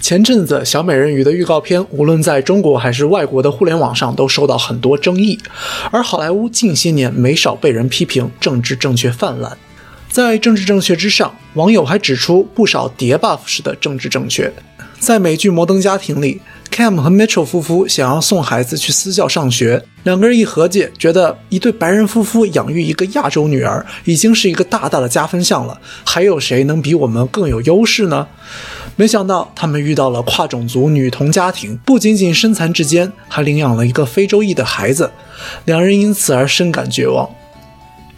[0.00, 5.38] 前阵子小美人鱼的预告片，无论在中国还是外国的互联网上，都受到很多争议。
[5.90, 9.56] 而好莱坞近些年没少被人批评政治正确泛滥。
[10.08, 14.52] 在政治正确之上，网友还指出不少叠 buff 式的政治正确。
[14.98, 16.40] 在美剧《摩登家庭》里
[16.76, 25.80] ，Cam 和 Mitchell 夫妇想要送孩子去私校上学，两个人一合计，觉得一对白人夫妇养育一个亚洲女儿，已经是一个大大的加分项了。
[26.04, 28.28] 还有谁能比我们更有优势呢？
[28.96, 35.10] 没想到他们遇到了跨种族女童家庭，不仅仅身残志坚，还领养了一个非洲裔的孩子，
[35.64, 37.26] 两人因此而深感绝望。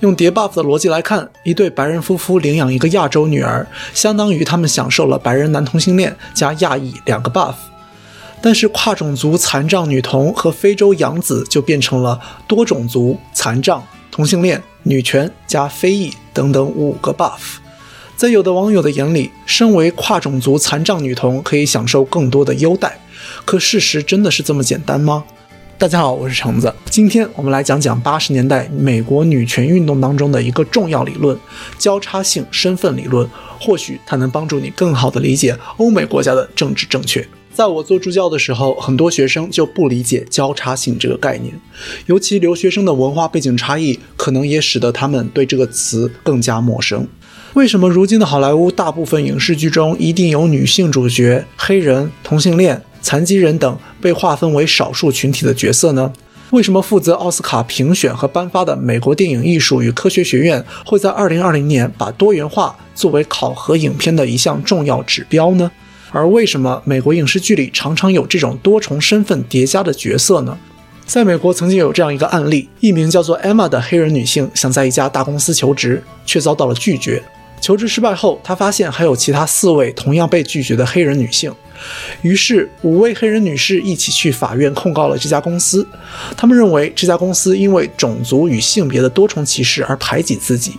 [0.00, 3.64] 用叠 buff 的逻辑来看，一对白人夫妇领养一个亚洲女儿，
[3.94, 7.54] 相当于他们享受了白人男同性恋加亚裔两个 buff。
[8.40, 17.58] 但是跨种族残障女童和非洲养子就变成了多种族残障同性恋女权加非裔等等五个 buff。
[18.16, 23.00] 在有的网友的眼里，身为跨种族残障女童可以享受更多的优待，
[23.44, 25.24] 可事实真的是这么简单吗？
[25.76, 26.74] 大家好，我是橙子。
[26.90, 31.38] 今天我们来讲讲八十年代美国女权运动当中的一个重要理论——
[31.78, 33.28] 交叉性身份理论。
[33.60, 37.24] 或许它能帮助你更好地理解欧美国家的政治正确。
[37.58, 41.52] 在我做助教的时候，很多学生就不理解交叉性这个概念，
[42.06, 47.08] 尤其留学生的文化背景差异，可能也使得他们对这个词更加陌生。
[47.54, 52.80] 为什么如今的好莱坞大部分影视剧中一定有女性主角、黑人、同性恋？
[53.02, 56.12] 残疾人等被划分为少数群体的角色呢？
[56.50, 65.68] 为什么负责奥斯卡评选和颁发的美国电影艺术与科学学院会在2020年把多元化作为考核影片的一项重要指标呢？
[66.10, 70.56] 而为什么美国影视剧里常常有这种多重身份叠加的角色呢？
[71.06, 77.22] 在美国曾经有这样一个案例：一名叫做 Emma 的黑人女性想在一家大公司求职，却遭到了拒绝。
[77.60, 81.52] 求职失败后，她发现还有其他四位同样被拒绝的黑人女性。
[82.22, 85.86] 于是，五位黑人女士一起去法院控告了这家公司。
[86.36, 90.74] 他们认为这家公司因为种族与性别的多重歧视而排挤自己。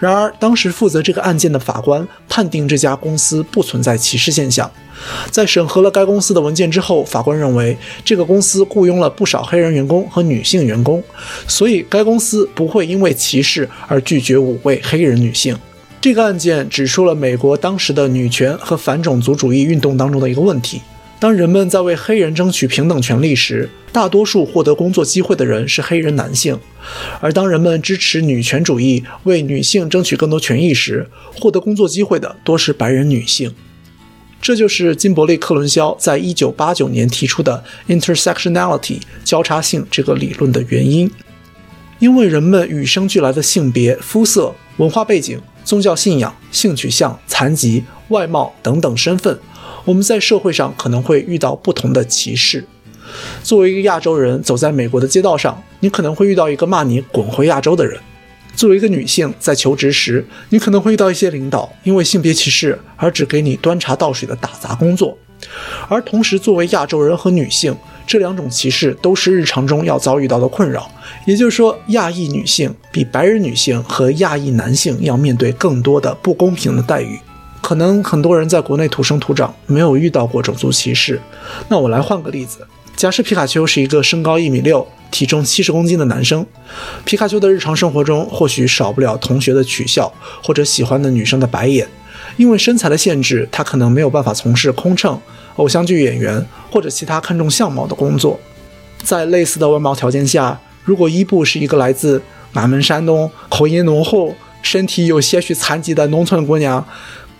[0.00, 4.70] 然而，当时负责这个案件的法官判定这家公司不存在歧视现象。
[5.30, 11.02] 在审核了该公司的文件之后，法官认为这个公司雇佣了不少黑人员工和女性员工，
[11.48, 15.56] 所以该公司不会因为歧视而拒绝五位黑人女性。
[16.00, 20.82] 这个案件指出了美国当时的女权和反种族主义运动当中的一个问题：
[21.22, 26.56] 当人们在为黑人争取平等权利时，大多数获得工作机会的人是黑人男性；
[27.20, 31.08] 而当人们支持女权主义，为女性争取更多权益时，
[31.40, 33.54] 获得工作机会的多是白人女性。
[34.40, 41.08] 这就是金伯利·克伦肖在一九八九年提出的 intersectionality 交叉性这个理论的原因。
[42.00, 45.40] 因为人们与生俱来的性别、肤色、文化背景。
[45.64, 49.38] 宗教信仰、性取向、残疾、外貌等等身份，
[49.84, 52.64] 我们在社会上可能会遇到不同的歧视。
[53.42, 57.98] 作为一个亚洲人，走在美国的街道上，你可能会遇到一个骂你“滚回亚洲”的人；
[58.54, 65.18] 作为一个女性，在求职时，你可能会遇到一些领导因为性别歧视而只给你端茶倒水的打杂工作。
[65.88, 67.76] 而同时，作为亚洲人和女性，
[68.06, 70.88] 这两种歧视都是日常中要遭遇到的困扰。
[71.26, 77.18] 也就是说，亚裔女性比白人女性和亚裔男性要面对更多的不公平的待遇。
[77.62, 81.18] 可能很多人在国内土生土长，没有遇到过种族歧视。
[81.68, 86.44] 那我来换个例子，假设皮卡丘是一个身高一米六、体重七十公斤的男生，
[87.04, 90.12] 皮卡丘的日常生活中或许少不了同学的取笑
[90.42, 91.88] 或者喜欢的女生的白眼。
[92.36, 95.18] 因为身材的限制，他可能没有办法从事空乘、
[95.56, 98.38] 偶像剧演员或者其他看重相貌的工作。
[99.02, 106.82] 在类似的外貌条件下，如果伊布是一个来自满门山东、口音浓厚、身体有些许残疾的农村姑娘，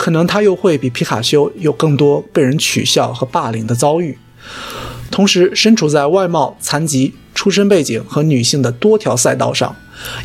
[0.00, 4.16] 可能他又会比皮卡丘有更多被人取笑和霸凌的遭遇。
[5.10, 9.76] 同时，身处在外貌、残疾、出身背景和女性的多条赛道上，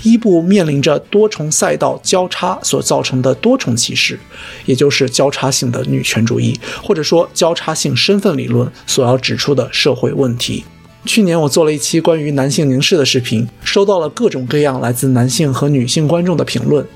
[0.03, 4.18] 伊布面临着多重赛道交叉所造成的多重歧视，
[4.66, 10.63] 也就是交叉性的女权主义，或者说交叉性身份理论所要指出的社会问题。
[11.04, 16.88] 去年我做了一期关于男性凝视的视频，收到了各种各样来自男性和女性观众的评论。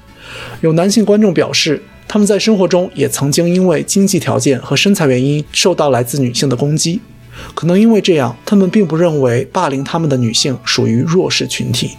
[0.61, 6.99] 有男性观众表示，他们在生活中也曾经因为经济条件和身材原因受到来自女性的攻击。
[7.53, 11.91] 可能因为这样，他们并不认为霸凌他们的女性属于弱势群体。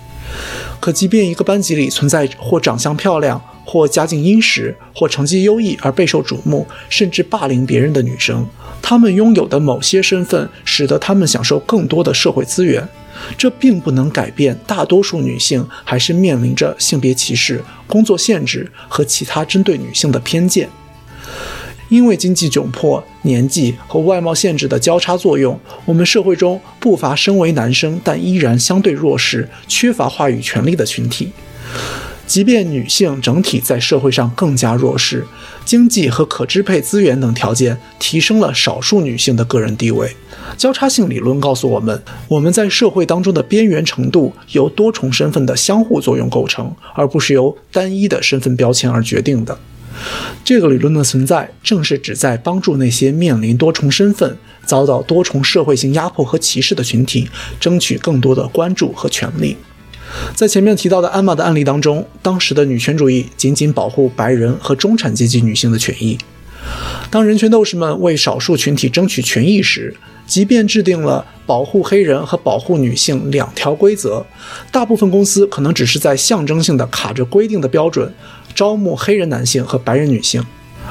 [0.81, 8.45] 可即便一个班级里存在或长相漂亮、或家境殷实、或成绩优异而备受瞩目，甚至霸凌别人的女生，
[8.83, 12.89] 她们拥有的某些身份使得她们享受更多的社会资源，
[13.37, 20.69] 这并不能改变大多数女性还是面临着性别歧视、工作限制和其他针对女性的偏见。
[21.89, 31.33] 因为经济窘迫、年纪和外貌限制的交叉作用，我们社会中不乏身为男生但依然相对弱势、缺乏话语权利的群体。
[32.31, 35.27] 即便女性整体在社会上更加弱势，
[35.65, 40.15] 经济和可支配资源等条件提升了少数女性的个人地位。
[40.57, 49.59] 交叉性理论告诉我们，我们在社会当中的边缘程度由多重身份的相互作用构成，而不是由单一的身份标签而决定的。
[50.45, 57.29] 这个理论的存在，正是旨在帮助那些面临多重身份、遭到多重社会性压迫和歧视的群体，
[57.59, 59.57] 争取更多的关注和权利。
[60.35, 66.19] 在前面提到的安玛的案例当中，当时的女权主义仅仅保护白人和中产阶级女性的权益。
[67.11, 69.95] 当人权斗士们为少数群体争取权益时，
[70.27, 74.25] 即便制定了保护黑人和保护女性两条规则，
[74.71, 78.13] 大部分公司可能只是在象征性的卡着规定的标准
[78.55, 80.45] 招募黑人男性和白人女性，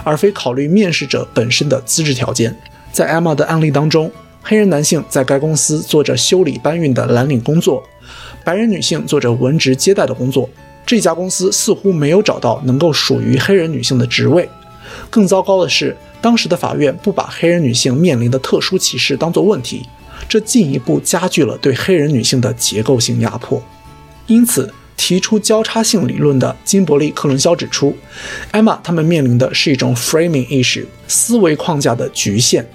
[0.03, 2.53] 而非考虑面试者本身的资质条件。
[2.91, 4.11] 在艾玛的案例当中，
[4.41, 7.81] 黑人男性在该公司做着修理搬运的蓝领工作。
[8.49, 10.49] 白人女性做着文职接待的工作，
[10.83, 14.49] 这家公司似乎没有找到能够属于黑人女性的职位。
[15.11, 19.83] 更糟糕的是，当时的法院不把黑人女性面临的特殊歧视当作问题，
[20.27, 23.61] 这进一步加剧了对黑人女性的结构性压迫。
[24.25, 27.95] 因此，提出交叉性理论的金伯利·克伦肖指出，
[28.49, 32.67] 艾玛他们面临的是一种 framing issue 思维框架的局限。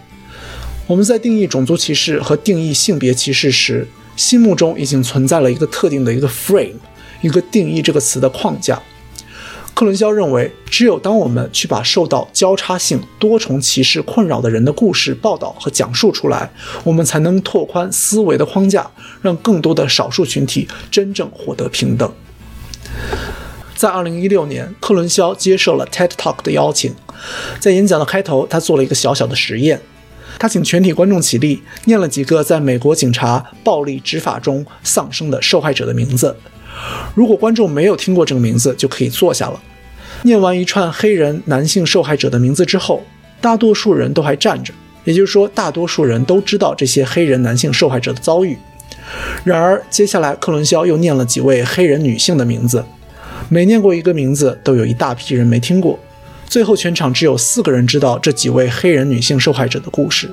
[0.86, 6.74] 我们在定义种族歧视和定义性别歧视时，心目中已经存在了一个特定的一个 frame，
[7.20, 8.80] 一个定义这个词的框架。
[9.74, 16.48] 克伦肖认为，只有当我们去把受到交叉性多重歧视困扰的人的故事报道和讲述出来，
[16.84, 18.88] 我们才能拓宽思维的框架，
[19.20, 22.12] 让更多的少数群体真正获得平等。
[23.74, 26.94] 在2016年，克伦肖接受了 TED Talk 的邀请，
[27.58, 29.80] 在演讲的开头，他做了一个小小的实验。
[30.38, 36.36] 他请全体观众起立，念了几个在美国警察暴力执法中丧生的受害者的名字。
[37.14, 39.60] 如果观众没有听过这个名字，就可以坐下了。
[40.22, 43.02] 念完一串黑人男性受害者的名字之后，
[43.40, 44.72] 大多数人都还站着，
[45.04, 48.56] 也就是说，大多数人都知道这些黑人男性受害者的遭遇。
[49.44, 52.84] 然而，接下来克伦肖又念了几位黑人女性的名字，
[53.48, 55.98] 每念过一个名字，都有一大批人没听过。
[56.54, 60.32] 最后，全场只有四个人知道这几位黑人女性受害者的故事。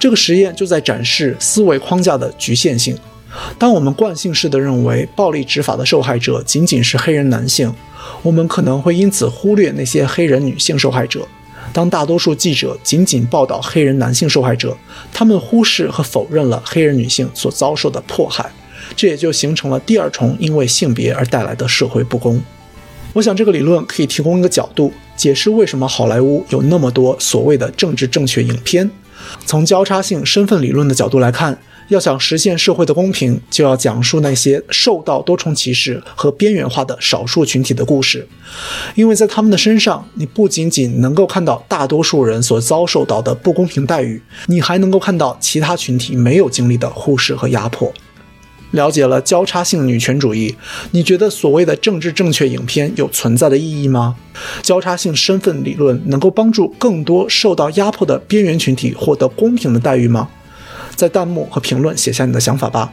[0.00, 2.98] 这个实验就在展示思维框架的局限性。
[3.60, 7.72] 当我们惯性式地认为暴力执法的受害者仅仅是黑人男性，
[8.24, 11.24] 我们可能会因此忽略那些黑人女性受害者。
[11.72, 14.76] 当大多数记者仅仅报道黑人男性受害者，
[15.12, 18.50] 他们忽视和否认了黑人女性所遭受的迫害，
[18.96, 22.42] 这也就形成了第二重因为性别而带来的社会不公。
[23.12, 28.90] 我想这个理论可以提供一个角度，解释为什么好莱坞有那么多所谓的政治正确影片。
[29.46, 31.56] 从交叉性身份理论的角度来看，
[31.88, 38.26] 要想实现社会的公平，就要讲述那些受到多重歧视和边缘化的少数群体的故事，
[38.96, 47.92] 因为在他们的身上，你不仅仅能够看到大多数人所遭受到的不公平待遇，你还能够看到其他群体没有经历的忽视和压迫。
[48.72, 50.54] 了解了交叉性女权主义，
[50.90, 54.16] 你觉得所谓的政治正确影片有存在的意义吗？
[54.62, 60.28] 交叉性身份理论能够帮助更多受到压迫的边缘群体获得公平的待遇吗？
[60.96, 62.92] 在弹幕和评论写下你的想法吧。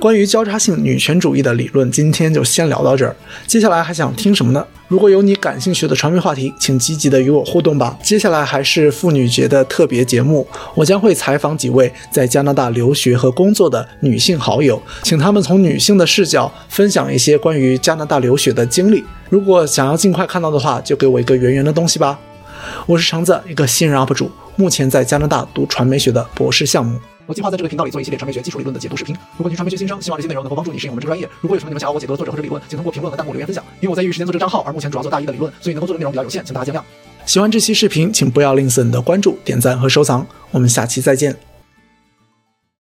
[0.00, 3.14] 关于交叉性女权主义的理论，今天就先聊到这儿。
[3.46, 4.66] 接下来还想听什么呢？
[4.88, 7.94] 如果有你感兴趣的传媒话题，请积极的与我互动吧。
[8.02, 19.04] 接下来还是妇女节的特别节目，我将会采访几位在加拿大留学和工作的女性好友，请他们从女性的视角分享一些关于加拿大留学的经历。
[19.28, 22.18] 如果想要尽快看到的话，就给我一个圆圆的东西吧。
[22.86, 24.30] 我是橙子，一个新人 UP 主，
[24.60, 27.00] 目前在加拿大读传媒学的博士项目。
[27.24, 29.16] 我计划在这个频道里做一系列传媒学基础理论的解读视频。
[29.38, 31.26] 如果你是传媒学新生，希望这些内容能够帮助你适应我们这个专业。
[31.40, 33.64] 如果有什么你们想要我解读的作者或者理论，请通过评论和弹幕留言分享。
[33.80, 36.84] 因为我在业余时间做这个账号，而目前主要做大一的理论，所以能够做的内容比较有限，请大家见谅。
[37.24, 40.26] 喜欢这期视频，请不要吝啬你的关注、点赞和收藏。
[40.50, 41.49] 我们下期再见。